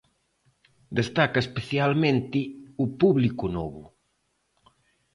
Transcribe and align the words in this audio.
Destaca 0.99 1.39
especialmente 1.45 2.39
o 2.83 2.85
público 3.01 3.45
novo. 3.57 3.83